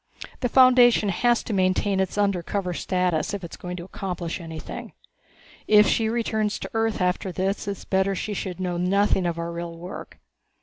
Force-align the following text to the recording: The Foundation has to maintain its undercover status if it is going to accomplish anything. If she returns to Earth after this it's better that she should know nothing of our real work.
The 0.39 0.49
Foundation 0.49 1.09
has 1.09 1.43
to 1.43 1.53
maintain 1.53 1.99
its 1.99 2.17
undercover 2.17 2.73
status 2.73 3.35
if 3.35 3.43
it 3.43 3.53
is 3.53 3.55
going 3.57 3.77
to 3.77 3.83
accomplish 3.83 4.41
anything. 4.41 4.93
If 5.67 5.85
she 5.87 6.09
returns 6.09 6.57
to 6.57 6.71
Earth 6.73 6.99
after 7.01 7.31
this 7.31 7.67
it's 7.67 7.85
better 7.85 8.13
that 8.13 8.15
she 8.15 8.33
should 8.33 8.59
know 8.59 8.77
nothing 8.77 9.27
of 9.27 9.37
our 9.37 9.51
real 9.51 9.77
work. 9.77 10.17